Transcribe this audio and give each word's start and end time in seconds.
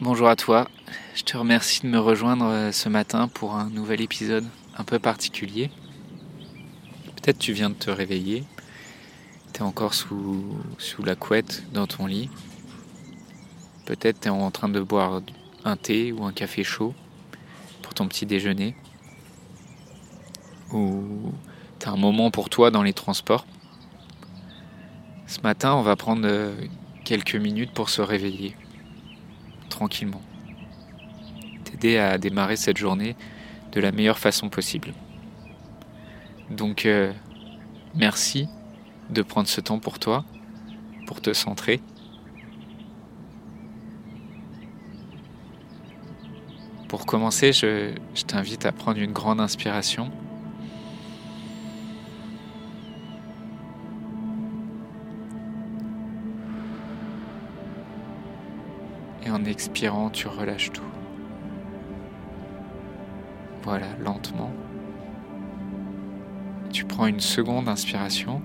Bonjour 0.00 0.28
à 0.28 0.36
toi, 0.36 0.68
je 1.16 1.24
te 1.24 1.36
remercie 1.36 1.80
de 1.82 1.88
me 1.88 1.98
rejoindre 1.98 2.44
euh, 2.44 2.70
ce 2.70 2.88
matin 2.88 3.26
pour 3.26 3.56
un 3.56 3.68
nouvel 3.68 4.00
épisode 4.00 4.44
un 4.76 4.84
peu 4.84 5.00
particulier. 5.00 5.72
Peut-être 7.16 7.40
tu 7.40 7.52
viens 7.52 7.68
de 7.68 7.74
te 7.74 7.90
réveiller, 7.90 8.44
tu 9.52 9.58
es 9.58 9.62
encore 9.62 9.94
sous, 9.94 10.56
sous 10.78 11.02
la 11.02 11.16
couette 11.16 11.64
dans 11.72 11.88
ton 11.88 12.06
lit. 12.06 12.30
Peut-être 13.86 14.20
tu 14.20 14.28
es 14.28 14.30
en 14.30 14.52
train 14.52 14.68
de 14.68 14.80
boire 14.80 15.20
un 15.64 15.76
thé 15.76 16.12
ou 16.12 16.22
un 16.22 16.32
café 16.32 16.62
chaud 16.62 16.94
pour 17.82 17.92
ton 17.92 18.06
petit 18.06 18.24
déjeuner. 18.24 18.76
Ou 20.72 21.32
tu 21.80 21.88
as 21.88 21.90
un 21.90 21.96
moment 21.96 22.30
pour 22.30 22.50
toi 22.50 22.70
dans 22.70 22.84
les 22.84 22.92
transports. 22.92 23.46
Ce 25.26 25.40
matin, 25.40 25.74
on 25.74 25.82
va 25.82 25.96
prendre 25.96 26.22
euh, 26.24 26.54
quelques 27.04 27.34
minutes 27.34 27.72
pour 27.72 27.90
se 27.90 28.00
réveiller 28.00 28.54
tranquillement. 29.68 30.22
T'aider 31.64 31.98
à 31.98 32.18
démarrer 32.18 32.56
cette 32.56 32.76
journée 32.76 33.16
de 33.72 33.80
la 33.80 33.92
meilleure 33.92 34.18
façon 34.18 34.48
possible. 34.48 34.92
Donc 36.50 36.86
euh, 36.86 37.12
merci 37.94 38.48
de 39.10 39.22
prendre 39.22 39.48
ce 39.48 39.60
temps 39.60 39.78
pour 39.78 39.98
toi, 39.98 40.24
pour 41.06 41.20
te 41.20 41.32
centrer. 41.32 41.80
Pour 46.88 47.04
commencer, 47.04 47.52
je, 47.52 47.94
je 48.14 48.22
t'invite 48.22 48.64
à 48.64 48.72
prendre 48.72 48.98
une 48.98 49.12
grande 49.12 49.40
inspiration. 49.40 50.10
En 59.38 59.44
expirant, 59.44 60.10
tu 60.10 60.26
relâches 60.28 60.72
tout. 60.72 60.82
Voilà, 63.62 63.86
lentement. 64.00 64.50
Tu 66.72 66.84
prends 66.84 67.06
une 67.06 67.20
seconde 67.20 67.68
inspiration. 67.68 68.42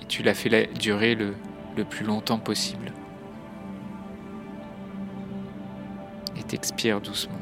Et 0.00 0.06
tu 0.06 0.22
la 0.22 0.34
fais 0.34 0.68
durer 0.78 1.14
le, 1.14 1.34
plus 1.84 2.04
longtemps 2.04 2.38
possible. 2.38 2.92
Et 6.36 6.42
t'expires 6.42 7.00
doucement. 7.00 7.38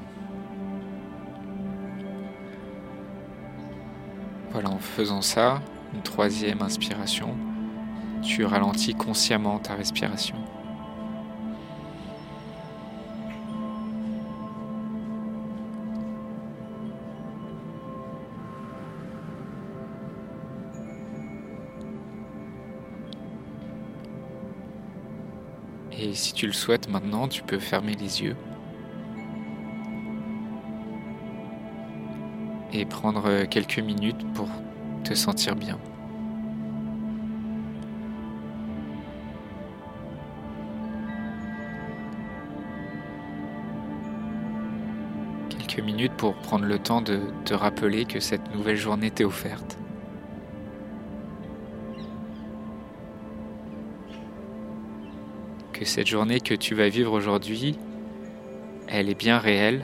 Voilà, 4.59 4.71
en 4.71 4.79
faisant 4.79 5.21
ça, 5.21 5.61
une 5.93 6.01
troisième 6.01 6.63
inspiration, 6.63 7.37
tu 8.23 8.47
ralentis 8.47 8.95
consciemment 8.95 9.59
ta 9.59 9.75
respiration. 9.75 10.37
Et 25.93 26.15
si 26.15 26.33
tu 26.33 26.47
le 26.47 26.55
souhaites 26.55 26.89
maintenant, 26.89 27.29
tu 27.29 27.43
peux 27.43 27.59
fermer 27.59 27.95
les 27.95 28.23
yeux. 28.23 28.37
Et 32.79 32.85
prendre 32.85 33.45
quelques 33.45 33.79
minutes 33.79 34.27
pour 34.35 34.49
te 35.03 35.15
sentir 35.15 35.57
bien. 35.57 35.79
Quelques 45.49 45.85
minutes 45.85 46.13
pour 46.13 46.35
prendre 46.35 46.67
le 46.67 46.79
temps 46.79 47.01
de 47.01 47.21
te 47.45 47.55
rappeler 47.55 48.05
que 48.05 48.21
cette 48.21 48.55
nouvelle 48.55 48.77
journée 48.77 49.11
t'est 49.11 49.25
offerte. 49.25 49.79
Que 55.73 55.85
cette 55.85 56.07
journée 56.07 56.41
que 56.41 56.55
tu 56.55 56.75
vas 56.75 56.89
vivre 56.89 57.13
aujourd'hui, 57.13 57.79
elle 58.89 59.09
est 59.09 59.19
bien 59.19 59.39
réelle, 59.39 59.83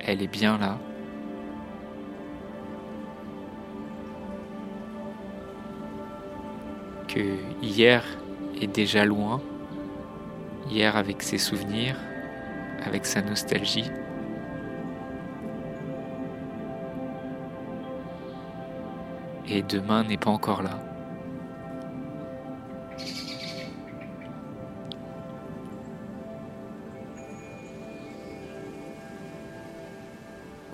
elle 0.00 0.22
est 0.22 0.28
bien 0.28 0.58
là. 0.58 0.78
Hier 7.62 8.04
est 8.60 8.66
déjà 8.66 9.04
loin, 9.04 9.40
hier 10.70 10.96
avec 10.96 11.22
ses 11.22 11.38
souvenirs, 11.38 11.96
avec 12.84 13.06
sa 13.06 13.22
nostalgie. 13.22 13.90
Et 19.48 19.62
demain 19.62 20.04
n'est 20.04 20.16
pas 20.16 20.30
encore 20.30 20.62
là. 20.62 20.78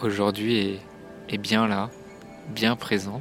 Aujourd'hui 0.03 0.81
est, 1.29 1.39
bien 1.39 1.67
là, 1.67 1.91
bien 2.49 2.75
présent. 2.75 3.21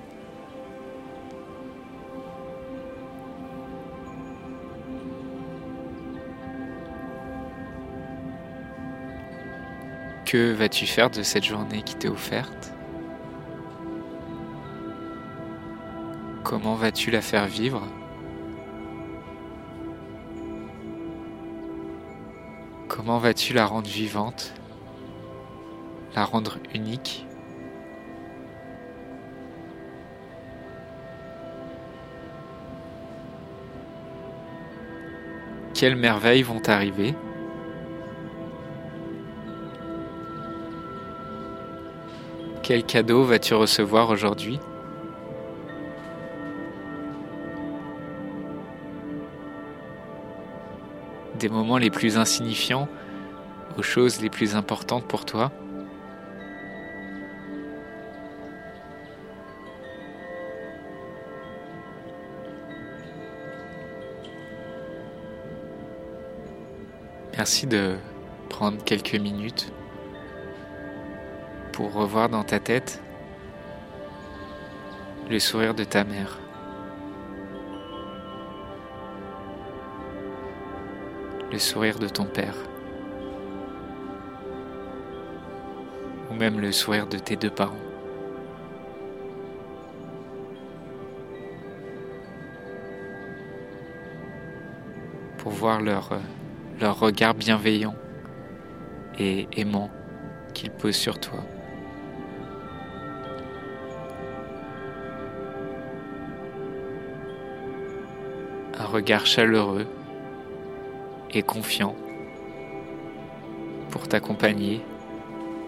Que 10.32 10.54
vas-tu 10.54 10.86
faire 10.86 11.10
de 11.10 11.24
cette 11.24 11.44
journée 11.44 11.82
qui 11.82 11.96
t'est 11.96 12.08
offerte? 12.08 12.72
Comment 16.44 16.76
vas-tu 16.76 17.10
la 17.10 17.22
faire 17.22 17.48
vivre? 17.48 17.82
Comment 22.88 23.18
vas-tu 23.18 23.54
la 23.54 23.66
rendre 23.66 23.90
vivante? 23.90 24.54
La 26.16 26.26
rendre 26.26 26.60
unique? 26.76 27.26
Quelles 35.74 35.96
merveilles 35.96 36.44
vont 36.44 36.62
arriver 36.68 37.16
Quel 42.70 42.84
cadeau 42.84 43.24
vas-tu 43.24 43.56
recevoir 43.56 44.12
aujourd'hui? 44.12 44.60
Des 51.40 51.50
moments 51.50 51.80
les 51.80 51.90
plus 51.90 52.20
insignifiants 52.20 52.88
aux 53.76 53.82
choses 53.82 54.22
les 54.22 54.30
plus 54.30 54.56
importantes 54.56 55.08
pour 55.08 55.26
toi? 55.26 55.52
Merci 67.36 67.66
de 67.66 67.96
prendre 68.48 68.84
quelques 68.84 69.16
minutes 69.16 69.74
pour 71.80 71.94
revoir 71.94 72.28
dans 72.28 72.44
ta 72.44 72.60
tête 72.60 73.02
le 75.30 75.40
sourire 75.40 75.74
de 75.74 75.86
ta 75.86 76.04
mère. 76.04 76.38
Le 81.50 81.58
sourire 81.58 81.98
de 81.98 82.10
ton 82.10 82.26
père. 82.26 82.58
Ou 86.30 86.34
même 86.34 86.60
le 86.60 86.74
sourire 86.74 87.08
de 87.08 87.18
tes 87.18 87.38
deux 87.38 87.50
parents. 87.50 87.78
Pour 95.38 95.54
voir 95.54 95.80
leur, 95.80 96.10
leur 96.82 97.00
regard 97.00 97.36
bienveillant 97.36 97.96
et 99.18 99.48
aimant 99.56 99.90
qu'ils 100.54 100.72
posent 100.72 100.98
sur 100.98 101.22
toi. 101.22 101.40
regard 108.90 109.26
chaleureux 109.26 109.86
et 111.32 111.44
confiant 111.44 111.96
pour 113.92 114.08
t'accompagner 114.08 114.82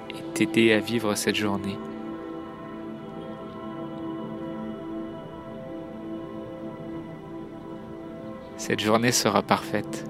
et 0.10 0.34
t'aider 0.34 0.74
à 0.74 0.80
vivre 0.80 1.16
cette 1.16 1.36
journée. 1.36 1.78
Cette 8.58 8.80
journée 8.80 9.12
sera 9.12 9.42
parfaite. 9.42 10.06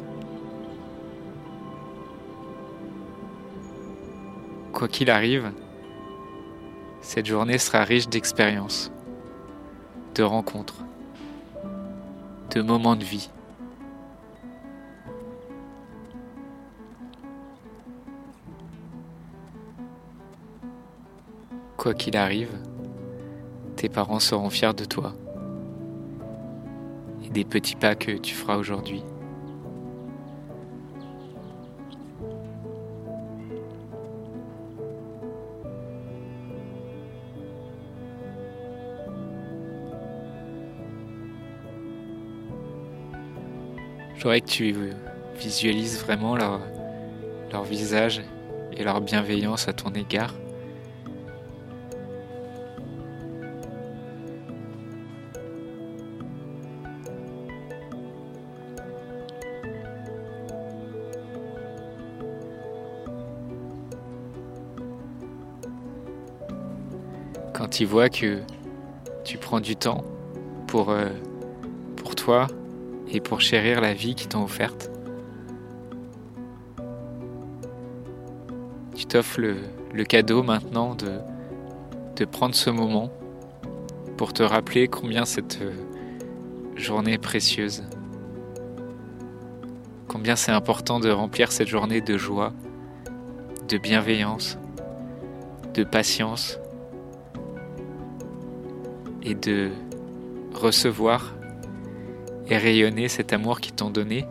Quoi 4.74 4.88
qu'il 4.88 5.10
arrive, 5.10 5.52
cette 7.02 7.26
journée 7.26 7.58
sera 7.58 7.84
riche 7.84 8.08
d'expériences, 8.08 8.92
de 10.16 10.24
rencontres, 10.24 10.84
de 12.52 12.62
moments 12.62 12.96
de 12.96 13.04
vie. 13.04 13.30
Quoi 21.78 21.94
qu'il 21.94 22.18
arrive, 22.18 22.52
tes 23.76 23.90
parents 23.90 24.20
seront 24.20 24.50
fiers 24.50 24.74
de 24.74 24.86
toi 24.86 25.14
et 27.24 27.30
des 27.30 27.46
petits 27.46 27.76
pas 27.76 27.96
que 27.96 28.12
tu 28.12 28.36
feras 28.36 28.58
aujourd'hui. 28.58 29.04
Je 44.22 44.26
voudrais 44.26 44.42
que 44.42 44.50
tu 44.50 44.76
visualises 45.36 46.00
vraiment 46.00 46.36
leur, 46.36 46.62
leur 47.52 47.64
visage 47.64 48.22
et 48.78 48.84
leur 48.84 49.02
bienveillance 49.02 49.68
à 49.68 49.74
ton 49.74 49.90
égard. 49.94 50.36
quand 67.54 67.80
ils 67.80 67.88
voient 67.88 68.10
que 68.10 68.42
tu 69.24 69.40
prends 69.40 69.60
du 69.60 69.76
temps 69.76 70.04
pour, 70.68 70.92
euh, 70.92 71.10
pour 71.96 72.14
toi 72.14 72.48
et 73.12 73.20
pour 73.20 73.42
chérir 73.42 73.82
la 73.82 73.94
vie 73.94 74.16
qu'ils 74.16 74.30
t'ont 74.30 74.44
offerte. 74.44 74.90
Tu 78.96 79.06
t'offres 79.06 79.40
le, 79.40 79.58
le, 79.94 80.04
cadeau 80.04 80.44
maintenant 80.44 80.96
de, 80.96 81.20
de 82.16 82.26
prendre 82.26 82.56
ce 82.56 82.70
moment 82.70 83.12
pour 84.18 84.34
te 84.34 84.44
rappeler 84.44 84.88
combien 84.88 85.26
cette 85.26 85.60
euh, 85.62 85.74
journée 86.76 87.14
est 87.14 87.18
précieuse. 87.18 87.84
Combien 90.08 90.36
c'est 90.36 90.52
important 90.52 91.00
de 91.00 91.10
remplir 91.10 91.52
cette 91.52 91.68
journée 91.68 92.02
de 92.02 92.18
joie, 92.18 92.54
de 93.68 93.78
bienveillance, 93.78 94.58
de 95.74 95.84
patience 95.84 96.60
et 99.24 99.36
de 99.36 99.70
recevoir 100.54 101.34
et 102.52 102.58
rayonner 102.58 103.08
cet 103.08 103.32
amour 103.32 103.62
qu'ils 103.62 103.74
t'ont 103.74 103.90
donné. 103.90 104.26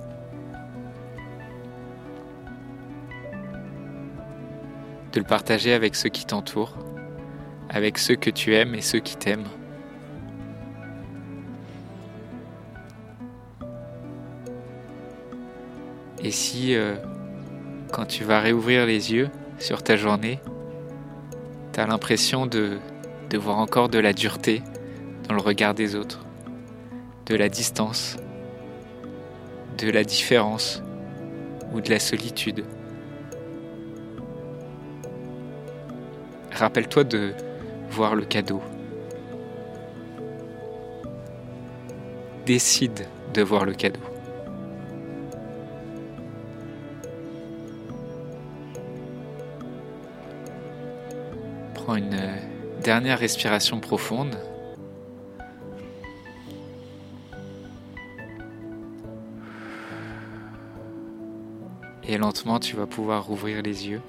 De 5.12 5.18
le 5.18 5.24
partager 5.24 5.72
avec 5.72 5.96
ceux 5.96 6.10
qui 6.10 6.26
t'entourent, 6.26 6.76
avec 7.70 7.96
ceux 7.96 8.16
que 8.16 8.28
tu 8.28 8.54
aimes 8.54 8.74
et 8.74 8.82
ceux 8.82 9.00
qui 9.00 9.16
t'aiment. 9.16 9.48
Et 16.22 16.30
si, 16.30 16.74
euh, 16.74 16.96
quand 17.90 18.04
tu 18.04 18.24
vas 18.24 18.40
réouvrir 18.40 18.84
les 18.84 19.14
yeux 19.14 19.30
sur 19.58 19.82
ta 19.82 19.96
journée, 19.96 20.40
tu 21.72 21.80
as 21.80 21.86
l'impression 21.86 22.44
de, 22.44 22.76
de 23.30 23.38
voir 23.38 23.56
encore 23.56 23.88
de 23.88 23.98
la 23.98 24.12
dureté, 24.12 24.62
dans 25.26 25.34
le 25.34 25.40
regard 25.40 25.72
des 25.72 25.94
autres, 25.94 26.20
de 27.26 27.36
la 27.36 27.48
distance, 27.48 28.16
de 29.78 29.90
la 29.90 30.04
différence 30.04 30.82
ou 31.72 31.80
de 31.80 31.90
la 31.90 31.98
solitude. 31.98 32.64
Rappelle-toi 36.52 37.04
de 37.04 37.32
voir 37.90 38.14
le 38.14 38.24
cadeau. 38.24 38.60
Décide 42.46 43.06
de 43.32 43.42
voir 43.42 43.64
le 43.64 43.72
cadeau. 43.72 44.00
Prends 51.74 51.96
une 51.96 52.18
dernière 52.82 53.18
respiration 53.18 53.80
profonde. 53.80 54.36
Et 62.10 62.18
lentement, 62.18 62.58
tu 62.58 62.74
vas 62.74 62.86
pouvoir 62.86 63.24
rouvrir 63.24 63.62
les 63.62 63.88
yeux. 63.88 64.00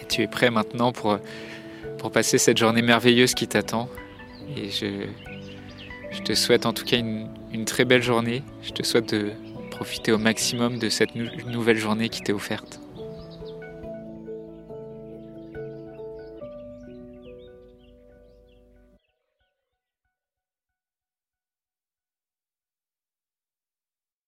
Et 0.00 0.06
tu 0.08 0.22
es 0.22 0.26
prêt 0.26 0.50
maintenant 0.50 0.90
pour, 0.90 1.18
passer 2.10 2.38
cette 2.38 2.56
journée 2.56 2.80
merveilleuse 2.80 3.34
qui 3.34 3.46
t'attend. 3.46 3.86
Et 4.56 4.70
je, 4.70 6.22
te 6.24 6.32
souhaite 6.34 6.64
en 6.64 6.72
tout 6.72 6.86
cas 6.86 6.96
une, 6.96 7.64
très 7.66 7.84
belle 7.84 8.02
journée. 8.02 8.42
Je 8.62 8.70
te 8.70 8.82
souhaite 8.82 9.14
de 9.14 9.32
profiter 9.70 10.10
au 10.10 10.16
maximum 10.16 10.78
de 10.78 10.88
cette 10.88 11.14
nouvelle 11.14 11.76
journée 11.76 12.08
qui 12.08 12.22
t'est 12.22 12.32
offerte. 12.32 12.80